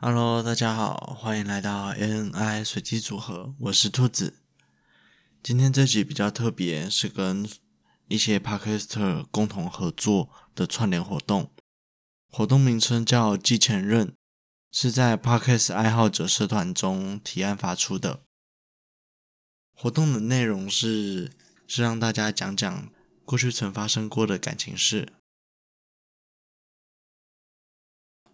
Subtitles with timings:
[0.00, 4.34] Hello，大家好，欢迎来到 ANI 随机组合，我是兔子。
[5.42, 7.44] 今天这集比较特别，是跟
[8.06, 11.50] 一些 Podcaster 共同合作的串联活动，
[12.30, 14.14] 活动名称叫“记前任”，
[14.70, 18.22] 是在 Podcast 爱好者社团中提案发出的。
[19.72, 21.32] 活动的内容是
[21.66, 22.92] 是让大家讲讲
[23.24, 25.14] 过去曾发生过的感情事。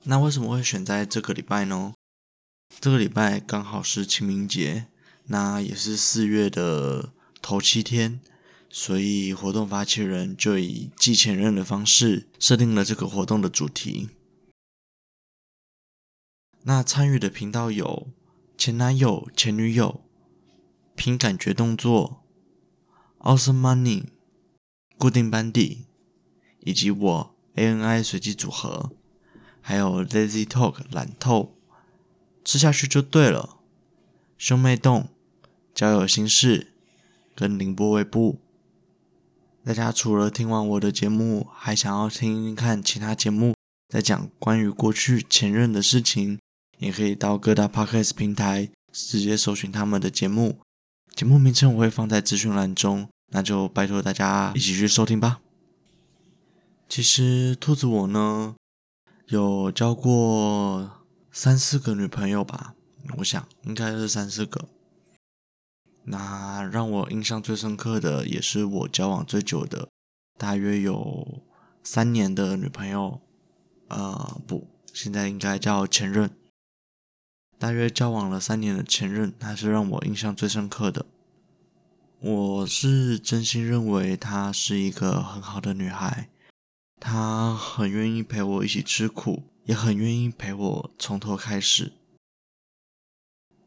[0.07, 1.95] 那为什么会选在这个礼拜呢？
[2.79, 4.89] 这个礼拜刚好是清明节，
[5.29, 8.21] 那也是四月的头七天，
[8.69, 14.11] 所以活动发起人就以祭前任的方式设定了这个活动的主题。
[16.65, 18.09] 那参与的频道有
[18.59, 20.03] 前男友、前女友、
[20.95, 22.23] 凭感觉动作、
[23.21, 24.05] Awesome Money、
[24.99, 25.87] 固定班底，
[26.61, 28.93] 以及我 ANI 随机组合。
[29.67, 31.55] 还有 Lazy Talk 懒透，
[32.45, 33.57] 吃下去就对了。
[34.37, 35.09] 兄妹洞，
[35.75, 36.67] 交友心事，
[37.35, 38.39] 跟凌波微步。
[39.65, 43.55] 大家除了听完我的节目，还想要听听看其他节目，
[43.89, 46.39] 在讲关于过去前任的事情，
[46.77, 50.59] 也可以到各大 Podcast 平台直接搜寻他们的节目。
[51.15, 55.41] 节目名称我会放在资讯栏中，那就拜托大家一起去收听吧。
[56.87, 58.55] 其实兔子我呢。
[59.29, 62.75] 有交过三四个女朋友吧，
[63.19, 64.69] 我想应该是三四个。
[66.05, 69.89] 那让我印象最深刻的，也是我交往最久的，
[70.39, 71.43] 大约有
[71.83, 73.23] 三年的女朋友。
[73.89, 76.31] 呃，不，现在应该叫前任。
[77.59, 81.07] 大约交往了三年的前任，她是让我印象最深刻的。
[82.21, 86.29] 我是真心认为她是一个很好的女孩。
[87.07, 91.93] 他很愿意陪我一起吃苦，也很愿意陪我从头开始。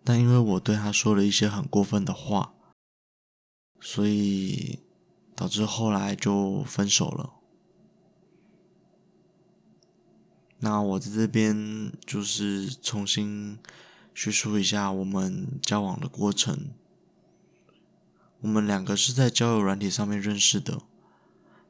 [0.03, 2.55] 但因为我对他说了一些很过分的话，
[3.79, 4.79] 所以
[5.35, 7.35] 导致后来就分手了。
[10.57, 13.59] 那我在这边就是重新
[14.15, 16.71] 叙述一下我们交往的过程。
[18.39, 20.81] 我们两个是在交友软体上面认识的。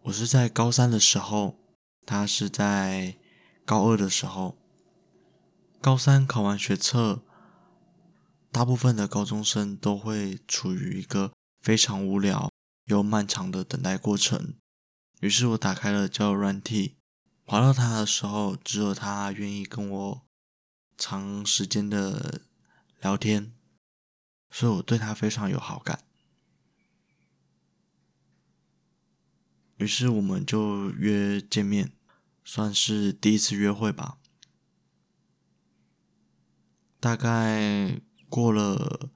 [0.07, 1.59] 我是在高三的时候，
[2.05, 3.17] 他是在
[3.65, 4.57] 高二的时候。
[5.81, 7.23] 高三考完学测，
[8.49, 12.49] 大部分的高中生都会处于一个非常无聊
[12.85, 14.55] 又漫长的等待过程。
[15.19, 16.95] 于是我打开了交友软体，
[17.45, 20.21] 滑到他的时候，只有他愿意跟我
[20.97, 22.43] 长时间的
[23.01, 23.51] 聊天，
[24.51, 26.06] 所以我对他非常有好感。
[29.77, 31.91] 于是我们就约见面，
[32.43, 34.17] 算是第一次约会吧。
[36.99, 39.09] 大概过了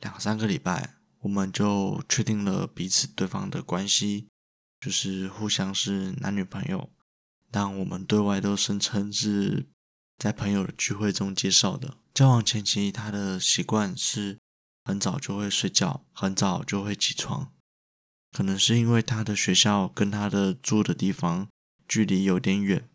[0.00, 4.28] 两三个礼拜，我们就确定了彼此对方的关系，
[4.80, 6.90] 就是互相是男女朋友。
[7.50, 9.66] 但我们对外都声称是
[10.16, 11.96] 在朋友的聚会中介绍的。
[12.14, 14.38] 交往前期，他的习惯是
[14.84, 17.52] 很早就会睡觉，很早就会起床。
[18.38, 21.48] 可能是因为他的学校跟他的住的地方
[21.88, 22.88] 距离有点远，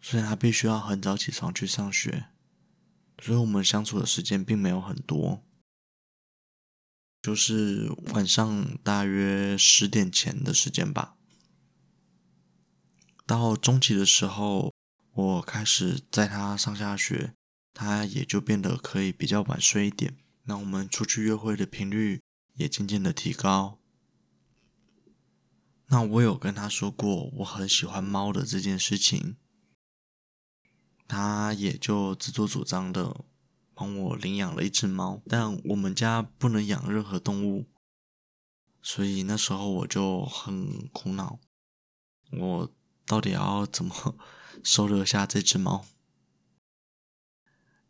[0.00, 2.26] 所以他必须要很早起床去上学，
[3.22, 5.44] 所以我们相处的时间并没有很多，
[7.22, 11.14] 就是晚上大约十点前的时间吧。
[13.24, 14.74] 到中期的时候，
[15.12, 17.32] 我开始载他上下学，
[17.72, 20.16] 他也就变得可以比较晚睡一点。
[20.46, 22.20] 那我们出去约会的频率
[22.58, 23.78] 也渐渐的提高。
[25.86, 29.36] 那我有跟他说过我很喜欢猫的这件事情，
[31.06, 33.24] 他也就自作主张的
[33.72, 35.22] 帮我领养了一只猫。
[35.26, 37.64] 但我们家不能养任何动物，
[38.82, 41.38] 所以那时候我就很苦恼，
[42.32, 42.70] 我
[43.06, 44.18] 到底要怎么
[44.62, 45.86] 收留下这只猫？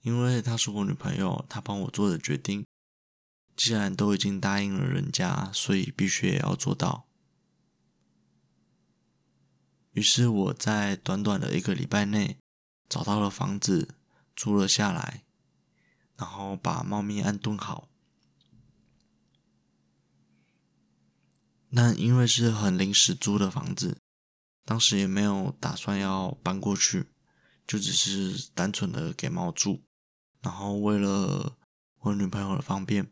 [0.02, 2.64] 因为她是我女朋友，她帮我做的决定。
[3.58, 7.08] 既然都已经答应了人家，所以必须也要做到。
[9.90, 12.38] 于是我在短短的一个礼拜内
[12.88, 13.96] 找到了房子，
[14.36, 15.24] 租了下来，
[16.16, 17.88] 然后把猫咪安顿好。
[21.70, 23.98] 那因为是很临时租的房子，
[24.64, 27.08] 当时也没有打算要搬过去，
[27.66, 29.82] 就只是单纯的给猫住。
[30.40, 31.58] 然后为了
[31.98, 33.10] 我女朋友的方便。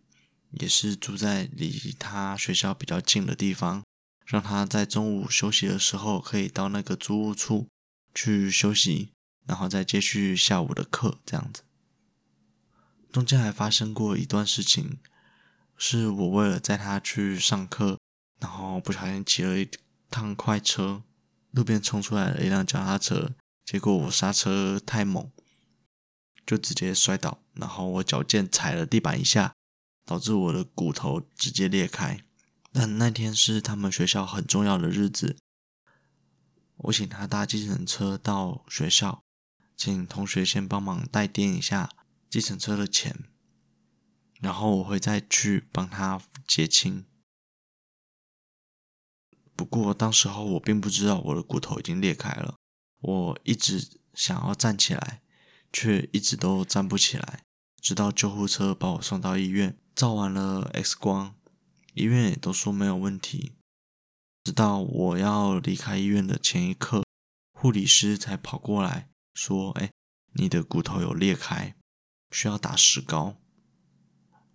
[0.56, 3.82] 也是住在离他学校比较近的地方，
[4.24, 7.68] 让他在中午休息的时候可以到那个租屋处
[8.14, 9.12] 去休息，
[9.46, 11.62] 然后再接续下午的课这样子。
[13.12, 14.98] 中间还发生过一段事情，
[15.76, 17.98] 是我为了载他去上课，
[18.40, 19.68] 然后不小心骑了一
[20.10, 21.02] 趟快车，
[21.50, 23.32] 路边冲出来了一辆脚踏车，
[23.64, 25.30] 结果我刹车太猛，
[26.46, 29.54] 就直接摔倒，然后我脚尖踩了地板一下，
[30.06, 32.24] 导致我的骨头直接裂开。
[32.72, 35.36] 但那天是他们学校很重要的日子，
[36.76, 39.22] 我请他搭计程车到学校，
[39.76, 41.90] 请同学先帮忙代垫一下
[42.30, 43.24] 计程车的钱，
[44.40, 47.04] 然后我会再去帮他结清。
[49.56, 52.56] 不过当时候我并不知道我的骨头已经裂开了，
[53.00, 55.22] 我一直想要站起来，
[55.72, 57.42] 却一直都站不起来，
[57.80, 61.34] 直到救护车把我送到医院，照完了 X 光。
[61.94, 63.54] 医院也都说没有问题，
[64.44, 67.02] 直到我要离开医院的前一刻，
[67.54, 69.90] 护理师才跑过来说：“哎，
[70.34, 71.74] 你的骨头有裂开，
[72.30, 73.38] 需要打石膏。”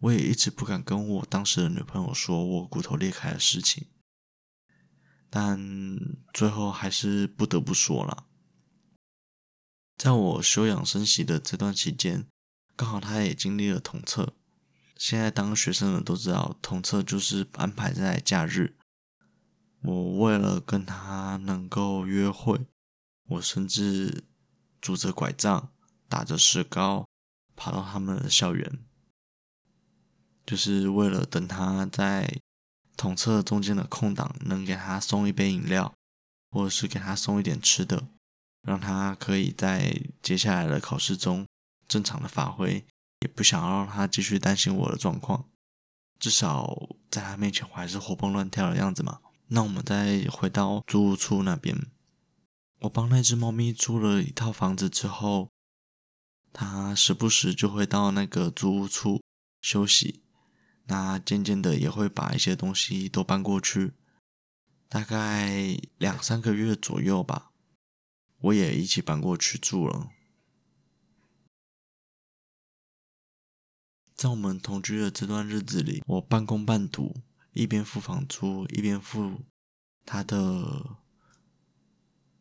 [0.02, 3.88] 我也一直不敢跟我当时的女朋友说我骨头裂开的事情，
[5.32, 5.98] 但
[6.32, 8.28] 最后还是不得不说了。
[9.98, 12.28] 在我休养生息的这段期间，
[12.76, 14.36] 刚好她也经历了同测。
[15.01, 18.77] 现在当学生的都知道，统测就是安排在假日。
[19.81, 22.68] 我为了跟他能够约会，
[23.30, 24.25] 我甚至
[24.80, 25.74] 拄着拐杖，
[26.07, 27.07] 打着石膏，
[27.56, 28.77] 跑到他们的校园，
[30.45, 32.39] 就是为了等他在
[32.95, 35.92] 统测中间的空档，能给他送一杯饮料，
[36.51, 38.07] 或者是给他送一点吃的，
[38.62, 41.48] 让他可以在接下来的考试中
[41.88, 42.86] 正常的发挥。
[43.22, 45.50] 也不想让他继续担心我的状况，
[46.20, 49.22] 至少在他面前我还是活蹦乱跳的样子嘛。
[49.48, 51.78] 那我们再回到租屋处那边，
[52.80, 55.50] 我帮那只猫咪租了一套房子之后，
[56.54, 59.22] 它时不时就会到那个租屋处
[59.62, 60.24] 休息。
[60.86, 63.94] 那渐渐的也会把一些东西都搬过去，
[64.90, 67.52] 大概两三个月左右吧，
[68.40, 70.10] 我也一起搬过去住了。
[74.22, 77.24] 在我们同居的这段日子里，我半工半读，
[77.54, 79.42] 一边付房租，一边付
[80.06, 80.96] 他的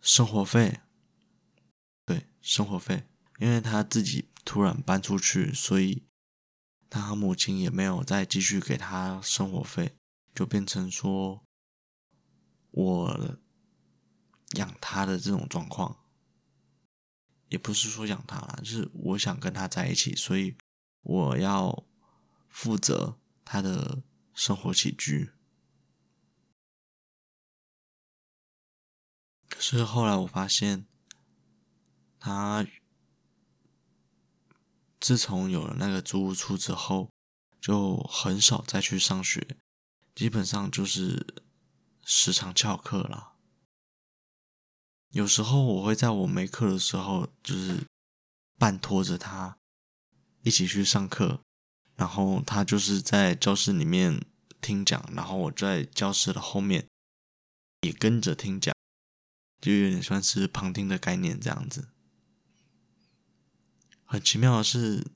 [0.03, 0.81] 生活费。
[2.05, 6.03] 对，生活费，因为他自己突然搬出去，所以
[6.91, 9.95] 他和母亲也没有再继续给他生活费，
[10.35, 11.43] 就变成说
[12.73, 13.39] 我
[14.59, 15.97] 养他的这种状况。
[17.49, 20.55] 也不是说养他啦，就是我想跟他在一起，所以。
[21.03, 21.85] 我要
[22.49, 24.03] 负责他的
[24.35, 25.33] 生活起居，
[29.49, 30.87] 可是后来我发现，
[32.19, 32.67] 他
[35.01, 37.11] 自从有了那个租屋处之后，
[37.61, 39.57] 就很少再去上学，
[40.15, 41.35] 基本上就是
[42.03, 43.35] 时常翘课了。
[45.09, 47.87] 有时候我会在我没课的时候，就是
[48.59, 49.60] 半拖着他。
[50.43, 51.41] 一起去上课，
[51.97, 54.25] 然后他就是在教室里面
[54.61, 56.87] 听讲，然后我在教室的后面
[57.83, 58.75] 也跟着听讲，
[59.61, 61.89] 就有点算是旁听的概念这样子。
[64.05, 65.07] 很奇妙的是，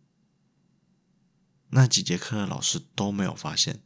[1.71, 3.83] 那几节课的老师都没有发现，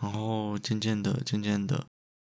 [0.00, 1.86] 然后渐渐的、渐渐的，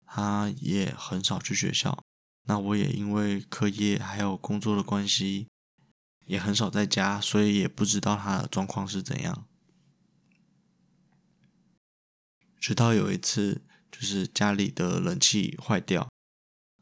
[0.07, 2.03] 他也很少去学校。
[2.49, 5.49] 那我也因为课业还有工作的关系，
[6.27, 9.47] 也很少在家，所以也不知道他的状况是怎样。
[12.59, 16.09] 直到有一次，就是家里的冷气坏掉，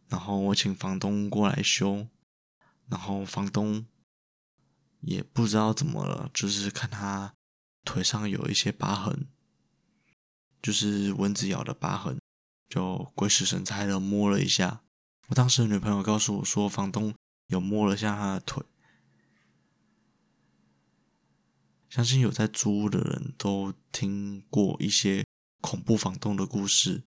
[0.09, 2.09] 然后我请房东过来修，
[2.89, 3.87] 然后房东
[5.01, 7.35] 也不知道怎么了，就是看他
[7.85, 9.29] 腿上有一些疤痕，
[10.63, 12.19] 就是蚊子咬的疤痕，
[12.69, 14.83] 就鬼使神差的摸了一下。
[15.29, 17.15] 我当时的女朋友告诉我说，房东
[17.47, 18.63] 有摸了下她的腿。
[21.89, 25.25] 相信有在租屋的人都听过一些
[25.61, 27.05] 恐怖房东的故事，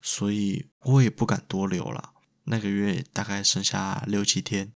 [0.00, 2.14] 所以我也不敢多留了。
[2.44, 4.72] 那个月大概剩下六七天，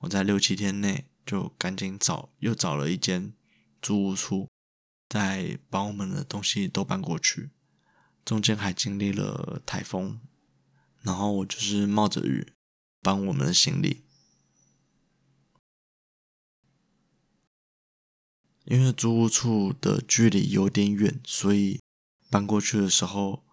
[0.00, 3.32] 我在六七天内就赶紧找，又找了一间
[3.80, 4.48] 租屋处，
[5.08, 7.50] 再把我们的东西都搬过去。
[8.24, 10.20] 中间还经历了台风。
[11.06, 12.52] 然后我就是冒着雨
[13.00, 14.02] 搬我们的行李，
[18.64, 21.80] 因为租屋处的距离有点远，所以
[22.28, 23.44] 搬过去的时候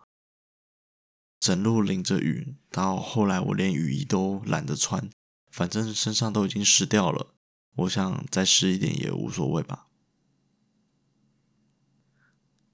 [1.39, 5.11] 整路淋着雨，到后来我连雨衣都懒得穿，
[5.51, 7.35] 反正身上都已经湿掉了，
[7.75, 9.87] 我想再湿一点也无所谓吧。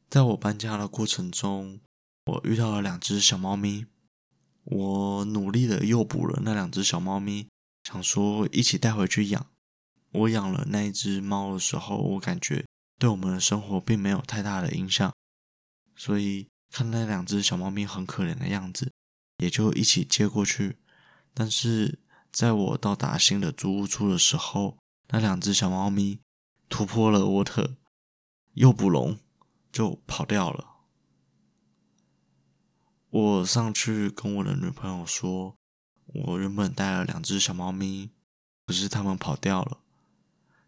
[0.09, 1.81] 在我搬家的过程中，
[2.27, 3.85] 我遇到了两只小猫咪，
[4.63, 7.47] 我努力的诱捕了那两只小猫咪，
[7.83, 9.47] 想说一起带回去养。
[10.11, 12.65] 我养了那一只猫的时候，我感觉
[12.97, 15.13] 对我们的生活并没有太大的影响，
[15.95, 16.47] 所以。
[16.71, 18.91] 看那两只小猫咪很可怜的样子，
[19.37, 20.77] 也就一起接过去。
[21.33, 21.97] 但是
[22.31, 26.19] 在我到达新的租屋处的时候，那两只小猫咪
[26.69, 27.77] 突破了沃特
[28.53, 29.17] 诱捕笼，
[29.71, 30.78] 就跑掉了。
[33.11, 35.57] 我上去跟我的女朋友说，
[36.05, 38.11] 我原本带了两只小猫咪，
[38.65, 39.81] 可是它们跑掉了。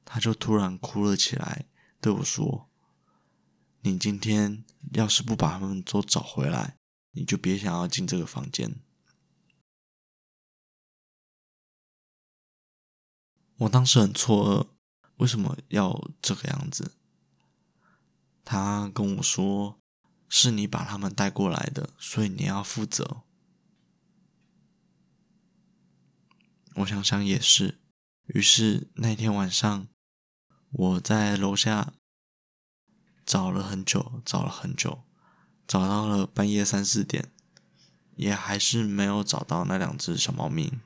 [0.04, 1.68] 她就突然哭了起来，
[2.00, 2.68] 对我说。
[3.84, 6.78] 你今天要是不把它们都找回来，
[7.12, 8.76] 你就别想要进这个房间。
[13.58, 14.68] 我当时很错愕，
[15.18, 16.94] 为什么要这个样子？
[18.44, 19.81] 他跟我说，
[20.32, 23.24] 是你把他们带过来的，所以你要负责。
[26.76, 27.82] 我想想也是，
[28.28, 29.88] 于是那天晚上，
[30.72, 31.94] 我在楼下。
[33.24, 35.04] 找了很久，找了很久，
[35.68, 37.32] 找到了半夜三四点，
[38.16, 40.80] 也还是没有找到那两只小猫咪。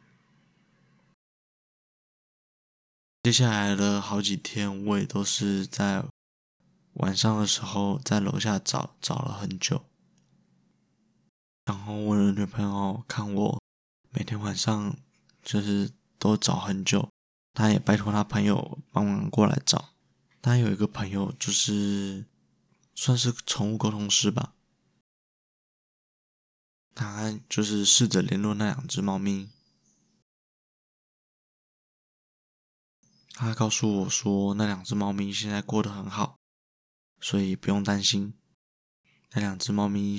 [3.24, 6.06] 接下来的好几天，我也都是在
[6.96, 9.86] 晚上的时候在楼下找，找了很久。
[11.66, 13.62] 然后我的女朋友看我
[14.12, 14.98] 每天晚上
[15.42, 17.10] 就是都找很久，
[17.54, 19.94] 她也拜托她朋友帮忙过来找。
[20.42, 22.25] 她有一个朋友就是。
[22.98, 24.54] 算是宠物沟通师吧，
[26.96, 29.50] 他就是试着联络那两只猫咪。
[33.34, 36.38] 他告诉我说，那两只猫咪现在过得很好，
[37.25, 38.36] 所以不用担心。
[39.32, 40.15] 那两只猫咪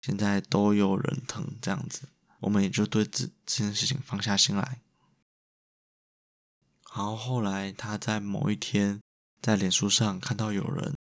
[0.00, 2.08] 现在都有人疼，这样子，
[2.40, 4.80] 我们也就对这这件事情放下心来。
[6.92, 9.00] 然后后来他在某一天
[9.40, 10.94] 在脸书上看到有人。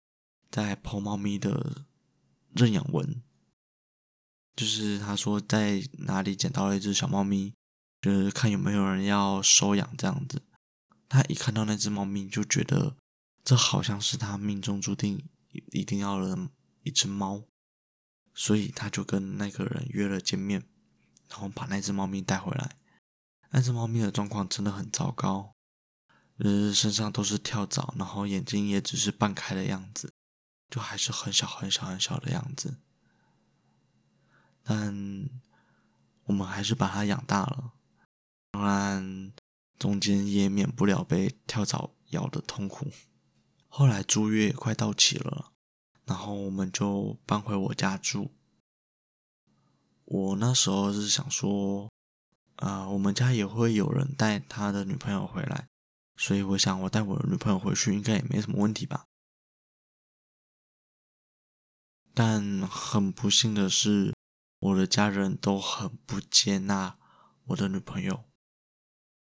[0.50, 1.85] 在 po 猫咪的
[2.54, 3.23] 认养文，
[4.57, 7.52] 就是他说在哪里捡到了一只小猫咪，
[8.00, 10.40] 就是看有没有人要收养这样子。
[11.07, 12.97] 他一看到那只猫咪，就觉得
[13.49, 15.26] 这好像是他命中注定
[15.73, 16.50] 一定要的
[16.83, 17.45] 一只猫，
[18.35, 20.69] 所以他就跟那个人约了见面，
[21.31, 22.76] 然后把那只猫咪带回来。
[23.49, 25.55] 那只猫咪的状况真的很糟糕，
[26.37, 30.12] 日日身上都是跳蚤，然后眼睛也只是半开的样子。
[30.69, 32.76] 就还是很小很小很小的样子，
[34.62, 35.26] 但
[36.25, 37.73] 我们还是把它养大了。
[38.50, 39.33] 当然，
[39.78, 42.93] 中间也免不了被跳蚤咬的痛苦。
[43.79, 45.53] 后来租约也快到期了，
[46.05, 48.33] 然后我们就搬回我家住。
[50.05, 51.89] 我那时候是想说，
[52.57, 55.69] 啊、呃，我们家也会有人带他的女朋友回来，
[56.17, 59.05] 所以我想我带我的女朋友回去应该也没什么问题吧。
[62.13, 64.13] 但很不幸的是，
[64.59, 66.99] 我的家人都很不接纳
[67.45, 68.25] 我的女朋友，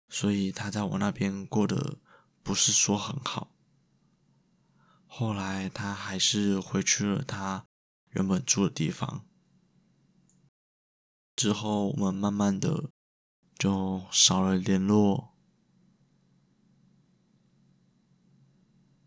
[0.09, 1.99] 所以她在我那边过得
[2.43, 3.51] 不是说很好。
[5.09, 7.67] 后来她还是回去了她
[8.11, 9.25] 原本住的地方。
[11.35, 12.91] 之后我们慢慢的
[13.59, 15.35] 就少了联络，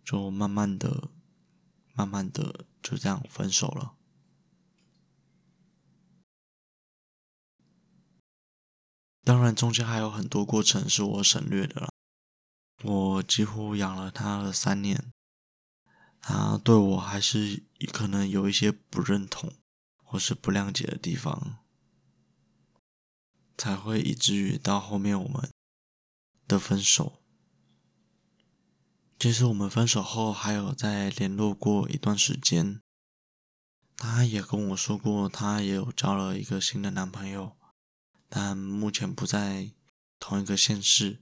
[0.03, 1.10] 就慢慢的。
[1.93, 3.96] 慢慢的就这样分手了。
[9.24, 11.89] 当然，中间还有很多过程是我省略的了。
[12.84, 15.12] 我几乎养了他了三年，
[16.22, 19.54] 他对我还是可能有一些不认同
[20.04, 21.58] 或是不谅解的地方，
[23.58, 25.50] 才会以至于到后面我们
[26.48, 27.22] 的分手。
[29.18, 32.82] 其实我们分手后还有再联络过一段时间，
[33.96, 37.56] 她也跟我说过，她也有交了一个新的男朋友，
[38.30, 39.72] 但目前不在
[40.20, 41.22] 同一个县市。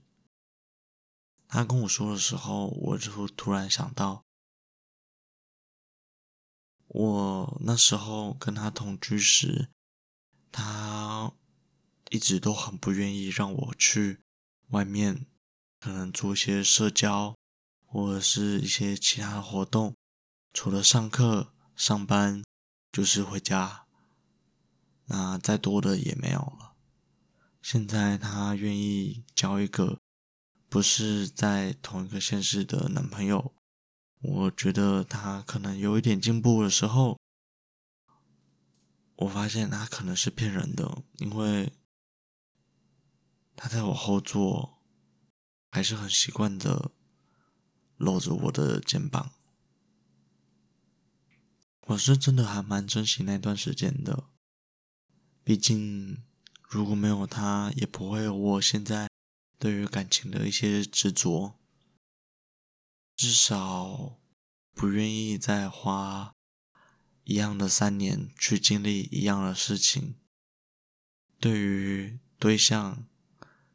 [1.46, 4.24] 她跟我说的时候，我就突然想到，
[6.90, 9.70] 我那时候跟她同居时，
[10.52, 11.32] 她
[12.10, 14.20] 一直都很不愿意让我去
[14.68, 15.26] 外面，
[15.80, 17.34] 可能做一些社交。
[17.92, 19.96] 或者是一些其他的活动，
[20.52, 22.44] 除了上课、上班，
[22.92, 23.84] 就是回家。
[25.06, 26.76] 那再多的也没有了。
[27.60, 29.98] 现在他愿意交一个
[30.68, 33.52] 不是在同一个县市的男朋友，
[34.22, 37.18] 我觉得他可能有一点进步的时候，
[39.16, 41.72] 我发现他可能是骗人的，因为
[43.56, 44.78] 他在我后座
[45.70, 46.90] 还是很习惯的
[47.96, 49.32] 搂着我的肩膀。
[51.86, 54.24] 我是真的还蛮珍惜那段时间的，
[55.42, 56.22] 毕竟
[56.68, 59.08] 如果没有他，也不会有我现在
[59.58, 61.59] 对于感情的一些执着。
[63.20, 64.18] 至少
[64.72, 66.34] 不愿意再花
[67.24, 70.16] 一样的三年去经历一样的事情。
[71.38, 73.06] 对于对象，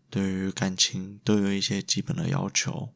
[0.10, 2.96] 对于感情，都有一些基本的要求。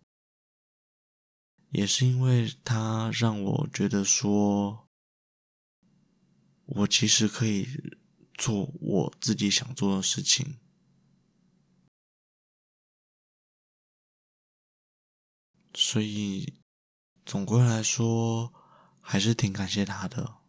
[1.69, 4.87] 也是因为他让我觉得说。
[6.65, 7.67] 我其实可以
[8.33, 10.57] 做我自己想做的事情，
[15.81, 16.59] 所以
[17.25, 18.53] 总归来说，
[18.99, 20.39] 还是挺感谢他的。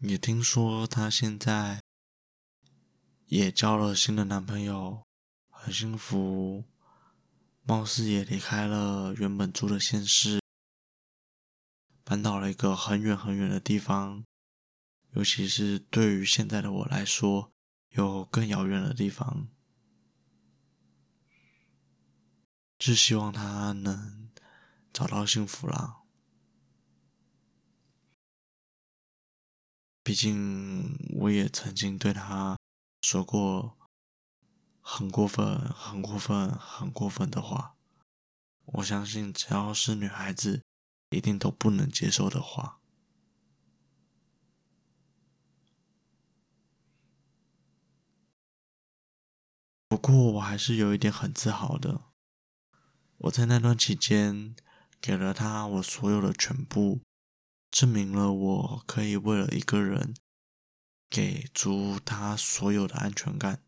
[0.00, 1.80] 也听说他现在
[3.24, 5.02] 也交了新的男朋友，
[5.48, 6.64] 很幸福，
[7.62, 10.42] 貌似也离开了原本住的县市，
[12.04, 14.22] 搬到了一个很远很远的地方。
[15.12, 17.50] 尤其是对于现在的我来说，
[17.92, 19.48] 有更遥远的地方，
[22.78, 24.30] 只希望他能
[24.92, 26.02] 找到幸福啦。
[30.02, 32.56] 毕竟我也曾经对他
[33.02, 33.76] 说过
[34.80, 37.74] 很过分、很过分、很过分的话，
[38.66, 40.62] 我相信只要是女孩子，
[41.10, 42.80] 一定都不能接受的话。
[49.88, 52.02] 不过我还是有一点很自豪的，
[53.26, 54.54] 我在那段期间
[55.00, 57.00] 给了他我所有的全部，
[57.70, 60.14] 证明了我可以为了一个人
[61.10, 63.62] 给足他所有的安全感。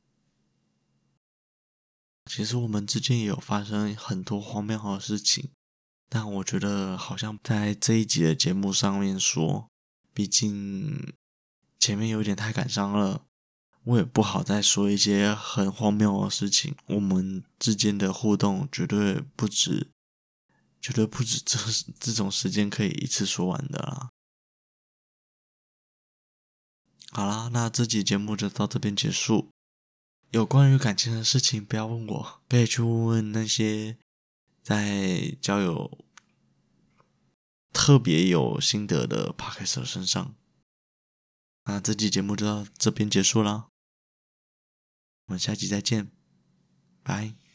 [2.27, 5.51] 其实我们之间也有发生很多荒谬的事情，
[6.09, 9.69] 但我觉得好像在这一集的节目上面说，
[10.13, 11.15] 毕竟
[11.81, 13.28] 前面有点太感伤了。
[13.89, 16.77] 我也不好再说一些很荒谬的事情。
[16.89, 19.89] 我们之间的互动绝对不止，
[20.79, 21.59] 绝对不止这
[21.99, 24.11] 这种时间可以一次说完的啦。
[27.13, 29.49] 好啦，那这期节目就到这边结束。
[30.33, 33.97] 有关于感情的事情，不要问我，可以去问问那些
[34.63, 36.05] 在交友
[37.73, 40.35] 特别有心得的 Podcast 身上。
[41.65, 43.69] 那这期节目就到这边结束啦。
[45.29, 46.11] 我们下期再见，
[47.03, 47.39] 拜。